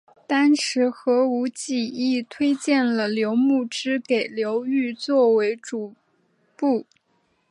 [0.25, 5.93] 当时何无忌亦推荐了刘穆之给刘裕作为主
[6.55, 6.87] 簿。